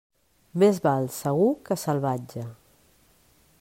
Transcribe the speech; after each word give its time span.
Més 0.63 0.79
val 0.85 1.05
segur 1.17 1.51
que 1.69 1.79
salvatge. 1.83 2.49